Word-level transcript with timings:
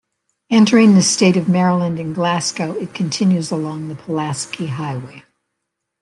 Entering 0.49 0.95
the 0.95 1.03
state 1.03 1.35
from 1.35 1.51
Maryland 1.51 1.99
in 1.99 2.11
Glasgow, 2.11 2.71
it 2.71 2.91
continues 2.91 3.51
along 3.51 3.87
the 3.87 3.93
Pulaski 3.93 4.65
Highway. 4.65 5.25